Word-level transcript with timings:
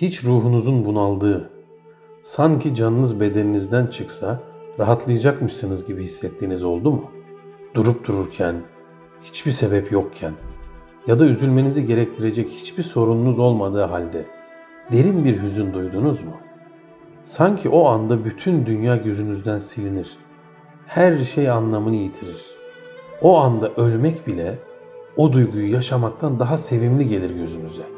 Hiç 0.00 0.24
ruhunuzun 0.24 0.84
bunaldığı, 0.84 1.50
sanki 2.22 2.74
canınız 2.74 3.20
bedeninizden 3.20 3.86
çıksa 3.86 4.40
rahatlayacakmışsınız 4.78 5.86
gibi 5.86 6.04
hissettiğiniz 6.04 6.64
oldu 6.64 6.92
mu? 6.92 7.10
Durup 7.74 8.06
dururken, 8.06 8.62
hiçbir 9.22 9.50
sebep 9.50 9.92
yokken 9.92 10.32
ya 11.06 11.18
da 11.18 11.24
üzülmenizi 11.24 11.86
gerektirecek 11.86 12.48
hiçbir 12.48 12.82
sorununuz 12.82 13.38
olmadığı 13.38 13.82
halde 13.82 14.26
derin 14.92 15.24
bir 15.24 15.42
hüzün 15.42 15.74
duydunuz 15.74 16.22
mu? 16.22 16.36
Sanki 17.24 17.68
o 17.68 17.86
anda 17.86 18.24
bütün 18.24 18.66
dünya 18.66 18.96
gözünüzden 18.96 19.58
silinir. 19.58 20.18
Her 20.86 21.18
şey 21.18 21.50
anlamını 21.50 21.96
yitirir. 21.96 22.44
O 23.22 23.38
anda 23.38 23.72
ölmek 23.74 24.26
bile 24.26 24.58
o 25.16 25.32
duyguyu 25.32 25.72
yaşamaktan 25.72 26.40
daha 26.40 26.58
sevimli 26.58 27.08
gelir 27.08 27.30
gözünüze. 27.30 27.95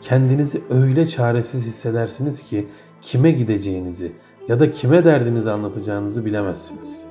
Kendinizi 0.00 0.62
öyle 0.70 1.06
çaresiz 1.06 1.66
hissedersiniz 1.66 2.42
ki 2.42 2.68
kime 3.00 3.30
gideceğinizi 3.30 4.12
ya 4.48 4.60
da 4.60 4.70
kime 4.72 5.04
derdinizi 5.04 5.50
anlatacağınızı 5.50 6.24
bilemezsiniz. 6.24 7.04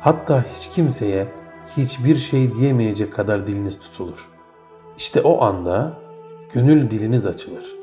Hatta 0.00 0.44
hiç 0.54 0.68
kimseye 0.68 1.26
hiçbir 1.76 2.16
şey 2.16 2.52
diyemeyecek 2.52 3.12
kadar 3.12 3.46
diliniz 3.46 3.80
tutulur. 3.80 4.28
İşte 4.96 5.20
o 5.20 5.42
anda 5.44 5.98
gönül 6.52 6.90
diliniz 6.90 7.26
açılır 7.26 7.76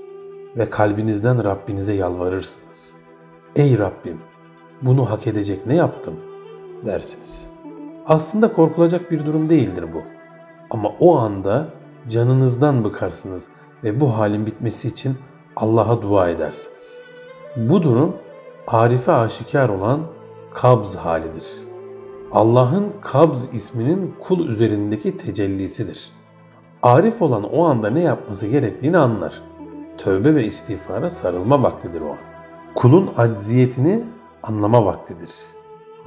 ve 0.58 0.70
kalbinizden 0.70 1.44
Rabbinize 1.44 1.94
yalvarırsınız. 1.94 2.95
Ey 3.55 3.78
Rabbim, 3.78 4.22
bunu 4.81 5.09
hak 5.09 5.28
edecek 5.28 5.66
ne 5.66 5.76
yaptım 5.76 6.14
dersiniz. 6.86 7.48
Aslında 8.08 8.53
korkulacak 8.53 9.12
bir 9.12 9.26
durum 9.26 9.50
değildir 9.50 9.86
bu. 9.94 10.02
Ama 10.70 10.89
o 11.00 11.17
anda 11.17 11.67
canınızdan 12.09 12.84
bıkarsınız 12.84 13.48
ve 13.84 13.99
bu 13.99 14.17
halin 14.17 14.45
bitmesi 14.45 14.88
için 14.88 15.17
Allah'a 15.55 16.02
dua 16.02 16.30
edersiniz. 16.30 16.99
Bu 17.58 17.84
durum 17.84 18.16
arife 18.67 19.12
aşikar 19.12 19.69
olan 19.69 20.02
kabz 20.53 20.95
halidir. 20.95 21.47
Allah'ın 22.31 22.91
kabz 23.02 23.53
isminin 23.53 24.16
kul 24.19 24.47
üzerindeki 24.47 25.17
tecellisidir. 25.17 26.11
Arif 26.83 27.22
olan 27.22 27.44
o 27.44 27.66
anda 27.66 27.89
ne 27.89 28.02
yapması 28.02 28.47
gerektiğini 28.47 28.97
anlar. 28.97 29.41
Tövbe 29.97 30.36
ve 30.36 30.45
istiğfara 30.45 31.09
sarılma 31.09 31.63
vaktidir 31.63 32.02
o 32.02 32.09
an. 32.09 32.17
Kulun 32.75 33.09
acziyetini 33.17 34.03
anlama 34.44 34.86
vaktidir. 34.86 35.30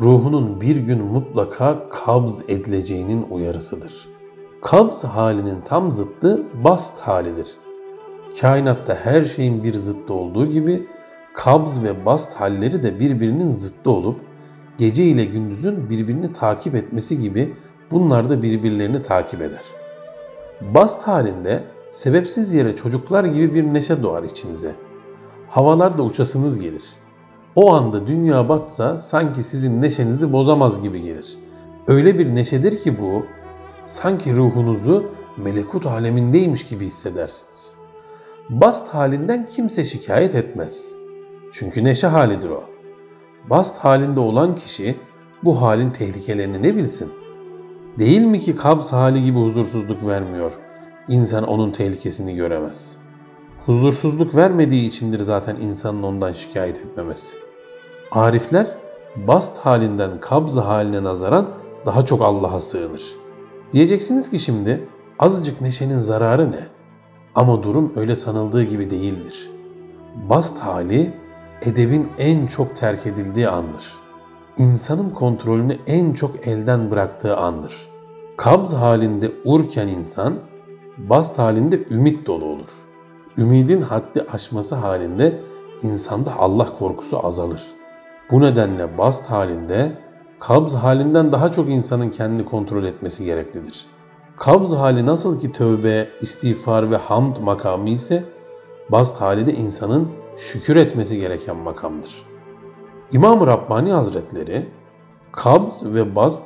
Ruhunun 0.00 0.60
bir 0.60 0.76
gün 0.76 1.04
mutlaka 1.04 1.88
kabz 1.88 2.44
edileceğinin 2.48 3.26
uyarısıdır. 3.30 4.08
Kabz 4.62 5.04
halinin 5.04 5.60
tam 5.60 5.92
zıttı 5.92 6.42
bast 6.64 7.00
halidir. 7.00 7.56
Kainatta 8.40 8.94
her 8.94 9.24
şeyin 9.24 9.64
bir 9.64 9.74
zıttı 9.74 10.14
olduğu 10.14 10.46
gibi 10.46 10.86
kabz 11.34 11.82
ve 11.82 12.06
bast 12.06 12.34
halleri 12.40 12.82
de 12.82 13.00
birbirinin 13.00 13.48
zıttı 13.48 13.90
olup 13.90 14.20
gece 14.78 15.04
ile 15.04 15.24
gündüzün 15.24 15.90
birbirini 15.90 16.32
takip 16.32 16.74
etmesi 16.74 17.20
gibi 17.20 17.56
bunlar 17.90 18.30
da 18.30 18.42
birbirlerini 18.42 19.02
takip 19.02 19.42
eder. 19.42 19.64
Bast 20.74 21.02
halinde 21.02 21.62
sebepsiz 21.90 22.54
yere 22.54 22.74
çocuklar 22.74 23.24
gibi 23.24 23.54
bir 23.54 23.64
neşe 23.64 24.02
doğar 24.02 24.22
içinize. 24.22 24.74
Havalarda 25.48 26.02
uçasınız 26.02 26.58
gelir. 26.58 26.84
O 27.54 27.74
anda 27.74 28.06
dünya 28.06 28.48
batsa 28.48 28.98
sanki 28.98 29.42
sizin 29.42 29.82
neşenizi 29.82 30.32
bozamaz 30.32 30.82
gibi 30.82 31.00
gelir. 31.00 31.38
Öyle 31.86 32.18
bir 32.18 32.34
neşedir 32.34 32.76
ki 32.76 33.00
bu, 33.00 33.26
sanki 33.84 34.36
ruhunuzu 34.36 35.06
melekut 35.36 35.86
alemindeymiş 35.86 36.66
gibi 36.66 36.86
hissedersiniz. 36.86 37.83
Bast 38.50 38.94
halinden 38.94 39.46
kimse 39.46 39.84
şikayet 39.84 40.34
etmez. 40.34 40.96
Çünkü 41.52 41.84
neşe 41.84 42.06
halidir 42.06 42.50
o. 42.50 42.64
Bast 43.50 43.76
halinde 43.76 44.20
olan 44.20 44.54
kişi 44.54 44.96
bu 45.44 45.62
halin 45.62 45.90
tehlikelerini 45.90 46.62
ne 46.62 46.76
bilsin? 46.76 47.12
Değil 47.98 48.20
mi 48.20 48.40
ki 48.40 48.56
kabz 48.56 48.92
hali 48.92 49.24
gibi 49.24 49.38
huzursuzluk 49.38 50.06
vermiyor? 50.06 50.52
İnsan 51.08 51.44
onun 51.44 51.70
tehlikesini 51.70 52.34
göremez. 52.34 52.96
Huzursuzluk 53.66 54.36
vermediği 54.36 54.88
içindir 54.88 55.20
zaten 55.20 55.56
insanın 55.56 56.02
ondan 56.02 56.32
şikayet 56.32 56.78
etmemesi. 56.78 57.36
Arifler 58.10 58.66
bast 59.16 59.58
halinden 59.58 60.20
kabz 60.20 60.56
haline 60.56 61.04
nazaran 61.04 61.48
daha 61.86 62.04
çok 62.04 62.22
Allah'a 62.22 62.60
sığınır. 62.60 63.02
Diyeceksiniz 63.72 64.30
ki 64.30 64.38
şimdi 64.38 64.88
azıcık 65.18 65.60
neşenin 65.60 65.98
zararı 65.98 66.50
ne? 66.50 66.73
Ama 67.34 67.62
durum 67.62 67.92
öyle 67.96 68.16
sanıldığı 68.16 68.62
gibi 68.62 68.90
değildir. 68.90 69.50
Bast 70.28 70.58
hali 70.60 71.14
edebin 71.62 72.08
en 72.18 72.46
çok 72.46 72.76
terk 72.76 73.06
edildiği 73.06 73.48
andır. 73.48 73.92
İnsanın 74.58 75.10
kontrolünü 75.10 75.78
en 75.86 76.12
çok 76.12 76.48
elden 76.48 76.90
bıraktığı 76.90 77.36
andır. 77.36 77.88
Kabz 78.36 78.72
halinde 78.72 79.32
urken 79.44 79.88
insan, 79.88 80.34
bast 80.98 81.38
halinde 81.38 81.88
ümit 81.90 82.26
dolu 82.26 82.44
olur. 82.44 82.68
Ümidin 83.38 83.80
haddi 83.80 84.24
aşması 84.32 84.74
halinde 84.74 85.40
insanda 85.82 86.36
Allah 86.36 86.76
korkusu 86.78 87.26
azalır. 87.26 87.62
Bu 88.30 88.40
nedenle 88.40 88.98
bast 88.98 89.30
halinde 89.30 89.92
kabz 90.40 90.74
halinden 90.74 91.32
daha 91.32 91.52
çok 91.52 91.68
insanın 91.68 92.10
kendini 92.10 92.44
kontrol 92.44 92.84
etmesi 92.84 93.24
gereklidir. 93.24 93.86
Kabz 94.36 94.72
hali 94.72 95.06
nasıl 95.06 95.40
ki 95.40 95.52
tövbe, 95.52 96.08
istiğfar 96.20 96.90
ve 96.90 96.96
hamd 96.96 97.36
makamı 97.36 97.88
ise 97.88 98.24
bast 98.88 99.20
hali 99.20 99.46
de 99.46 99.54
insanın 99.54 100.08
şükür 100.36 100.76
etmesi 100.76 101.18
gereken 101.18 101.56
makamdır. 101.56 102.26
İmam-ı 103.12 103.46
Rabbani 103.46 103.92
Hazretleri 103.92 104.68
kabz 105.32 105.84
ve 105.84 106.16
bast 106.16 106.42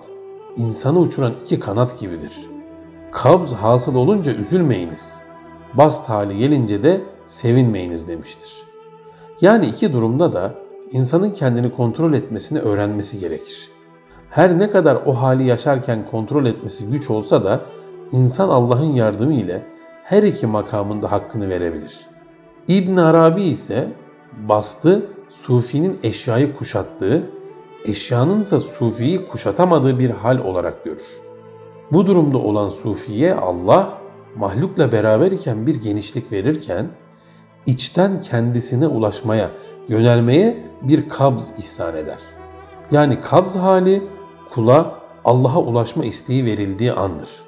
insanı 0.57 0.99
uçuran 0.99 1.35
iki 1.43 1.61
kanat 1.61 1.99
gibidir. 2.01 2.51
Kabz 3.13 3.53
hasıl 3.53 3.95
olunca 3.95 4.33
üzülmeyiniz. 4.33 5.21
Bast 5.75 6.09
hali 6.09 6.37
gelince 6.39 6.83
de 6.83 7.01
sevinmeyiniz 7.27 8.09
demiştir. 8.09 8.63
Yani 9.41 9.67
iki 9.67 9.93
durumda 9.93 10.33
da 10.33 10.55
insanın 10.91 11.31
kendini 11.31 11.73
kontrol 11.73 12.15
etmesini 12.15 12.59
öğrenmesi 12.59 13.19
gerekir. 13.19 13.71
Her 14.31 14.59
ne 14.59 14.71
kadar 14.71 14.99
o 15.07 15.13
hali 15.13 15.45
yaşarken 15.45 16.07
kontrol 16.11 16.47
etmesi 16.47 16.87
güç 16.87 17.11
olsa 17.11 17.45
da 17.45 17.61
insan 18.13 18.49
Allah'ın 18.49 18.95
yardımı 18.95 19.35
ile 19.35 19.63
her 20.05 20.23
iki 20.23 20.47
makamında 20.47 21.13
hakkını 21.13 21.49
verebilir. 21.49 22.07
İbn 22.69 22.97
Arabi 22.97 23.43
ise 23.43 23.93
bastı 24.49 25.07
sufinin 25.29 25.99
eşyayı 26.03 26.57
kuşattığı, 26.57 27.31
eşyanın 27.85 28.41
ise 28.41 28.59
sufiyi 28.59 29.27
kuşatamadığı 29.27 29.99
bir 29.99 30.11
hal 30.11 30.39
olarak 30.39 30.85
görür. 30.85 31.21
Bu 31.93 32.07
durumda 32.07 32.39
olan 32.39 32.69
sufiye 32.69 33.35
Allah 33.35 33.99
mahlukla 34.37 34.93
beraber 34.93 35.33
iken 35.33 35.67
bir 35.67 35.75
genişlik 35.75 36.33
verirken 36.33 36.87
içten 37.67 38.21
kendisine 38.21 38.87
ulaşmaya, 38.87 39.51
yönelmeye 39.89 40.65
bir 40.83 41.09
kabz 41.09 41.51
ihsan 41.59 41.97
eder. 41.97 42.19
Yani 42.91 43.21
kabz 43.21 43.57
hali 43.57 44.03
kula 44.51 44.99
Allah'a 45.25 45.59
ulaşma 45.59 46.05
isteği 46.05 46.45
verildiği 46.45 46.93
andır. 46.93 47.48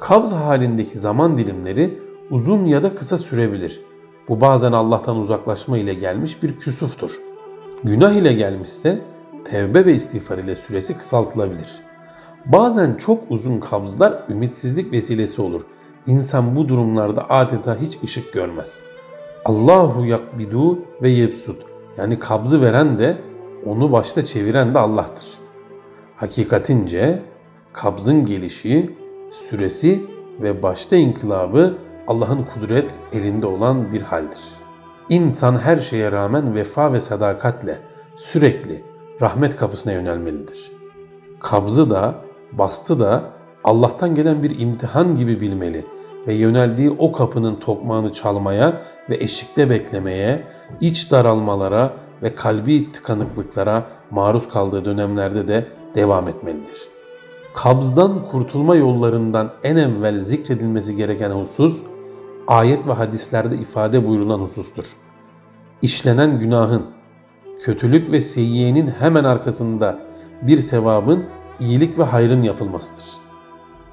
Kabz 0.00 0.32
halindeki 0.32 0.98
zaman 0.98 1.38
dilimleri 1.38 1.98
uzun 2.30 2.64
ya 2.64 2.82
da 2.82 2.94
kısa 2.94 3.18
sürebilir. 3.18 3.80
Bu 4.28 4.40
bazen 4.40 4.72
Allah'tan 4.72 5.16
uzaklaşma 5.16 5.78
ile 5.78 5.94
gelmiş 5.94 6.42
bir 6.42 6.58
küsuftur. 6.58 7.10
Günah 7.84 8.12
ile 8.12 8.32
gelmişse 8.32 9.00
tevbe 9.44 9.86
ve 9.86 9.94
istiğfar 9.94 10.38
ile 10.38 10.56
süresi 10.56 10.98
kısaltılabilir. 10.98 11.82
Bazen 12.46 12.94
çok 12.94 13.22
uzun 13.30 13.60
kabzlar 13.60 14.24
ümitsizlik 14.28 14.92
vesilesi 14.92 15.42
olur. 15.42 15.62
İnsan 16.06 16.56
bu 16.56 16.68
durumlarda 16.68 17.30
adeta 17.30 17.76
hiç 17.80 17.98
ışık 18.04 18.32
görmez. 18.32 18.82
Allahu 19.44 20.04
yakbidu 20.04 20.78
ve 21.02 21.08
yebsut. 21.08 21.62
Yani 21.98 22.18
kabzı 22.18 22.62
veren 22.62 22.98
de 22.98 23.16
onu 23.66 23.92
başta 23.92 24.24
çeviren 24.24 24.74
de 24.74 24.78
Allah'tır. 24.78 25.26
Hakikatince 26.16 27.22
kabzın 27.72 28.26
gelişi, 28.26 28.96
süresi 29.30 30.04
ve 30.40 30.62
başta 30.62 30.96
inkılabı 30.96 31.78
Allah'ın 32.06 32.46
kudret 32.54 32.98
elinde 33.12 33.46
olan 33.46 33.92
bir 33.92 34.02
haldir. 34.02 34.40
İnsan 35.08 35.58
her 35.58 35.78
şeye 35.78 36.12
rağmen 36.12 36.54
vefa 36.54 36.92
ve 36.92 37.00
sadakatle 37.00 37.78
sürekli 38.16 38.82
rahmet 39.20 39.56
kapısına 39.56 39.92
yönelmelidir. 39.92 40.72
Kabzı 41.40 41.90
da, 41.90 42.14
bastı 42.52 43.00
da 43.00 43.24
Allah'tan 43.64 44.14
gelen 44.14 44.42
bir 44.42 44.58
imtihan 44.58 45.14
gibi 45.14 45.40
bilmeli 45.40 45.84
ve 46.26 46.34
yöneldiği 46.34 46.90
o 46.90 47.12
kapının 47.12 47.54
tokmağını 47.54 48.12
çalmaya 48.12 48.82
ve 49.10 49.16
eşikte 49.16 49.70
beklemeye, 49.70 50.42
iç 50.80 51.10
daralmalara 51.10 51.92
ve 52.22 52.34
kalbi 52.34 52.92
tıkanıklıklara 52.92 53.82
maruz 54.10 54.48
kaldığı 54.48 54.84
dönemlerde 54.84 55.48
de 55.48 55.66
devam 55.94 56.28
etmelidir. 56.28 56.95
Kabzdan 57.56 58.28
kurtulma 58.28 58.76
yollarından 58.76 59.52
en 59.62 59.76
evvel 59.76 60.20
zikredilmesi 60.20 60.96
gereken 60.96 61.30
husus, 61.30 61.82
ayet 62.46 62.86
ve 62.86 62.92
hadislerde 62.92 63.56
ifade 63.56 64.08
buyurulan 64.08 64.38
husustur. 64.38 64.84
işlenen 65.82 66.38
günahın, 66.38 66.82
kötülük 67.60 68.12
ve 68.12 68.20
seyyiyenin 68.20 68.86
hemen 68.86 69.24
arkasında 69.24 69.98
bir 70.42 70.58
sevabın 70.58 71.24
iyilik 71.60 71.98
ve 71.98 72.02
hayrın 72.02 72.42
yapılmasıdır. 72.42 73.06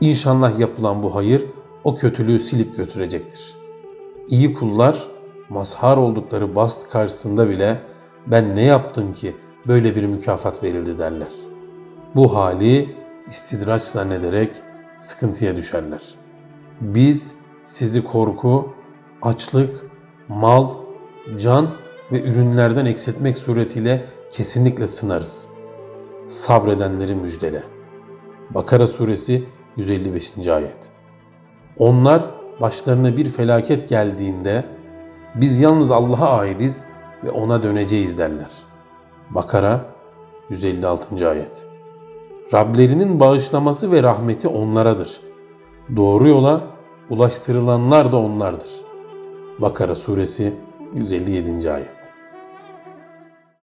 İnşallah 0.02 0.60
yapılan 0.60 1.04
bu 1.04 1.16
hayır 1.16 1.46
o 1.84 1.96
kötülüğü 1.96 2.40
silip 2.40 2.78
götürecektir. 2.78 3.56
İyi 4.30 4.54
kullar 4.54 5.08
mazhar 5.50 5.98
oldukları 5.98 6.56
bast 6.56 6.90
karşısında 6.90 7.50
bile 7.50 7.78
ben 8.28 8.56
ne 8.56 8.64
yaptım 8.64 9.14
ki 9.14 9.36
böyle 9.68 9.96
bir 9.96 10.06
mükafat 10.06 10.64
verildi 10.64 11.00
derler. 11.00 11.32
Bu 12.16 12.36
hali 12.36 13.03
istidraç 13.28 13.82
zannederek 13.82 14.50
sıkıntıya 14.98 15.56
düşerler. 15.56 16.02
Biz 16.82 17.36
sizi 17.64 18.04
korku, 18.04 18.74
açlık, 19.22 19.86
mal, 20.28 20.70
can 21.38 21.70
ve 22.12 22.22
ürünlerden 22.24 22.86
eksiltmek 22.86 23.38
suretiyle 23.38 24.06
kesinlikle 24.32 24.88
sınarız. 24.88 25.48
Sabredenleri 26.28 27.16
müjdele. 27.16 27.64
Bakara 28.50 28.88
suresi 28.88 29.44
155. 29.78 30.48
ayet. 30.48 30.90
Onlar 31.78 32.24
başlarına 32.62 33.18
bir 33.18 33.30
felaket 33.30 33.90
geldiğinde 33.90 34.64
biz 35.36 35.60
yalnız 35.60 35.92
Allah'a 35.92 36.38
aidiz 36.38 36.86
ve 37.24 37.32
ona 37.32 37.64
döneceğiz 37.64 38.18
derler. 38.18 38.52
Bakara 39.30 39.86
156. 40.50 41.30
ayet. 41.30 41.73
Rablerinin 42.54 43.20
bağışlaması 43.20 43.92
ve 43.92 44.04
rahmeti 44.04 44.48
onlaradır. 44.48 45.22
Doğru 45.96 46.28
yola 46.28 46.62
ulaştırılanlar 47.10 48.12
da 48.12 48.18
onlardır. 48.18 48.70
Bakara 49.60 49.96
suresi 49.96 50.54
157. 50.94 51.72
ayet. 51.72 52.13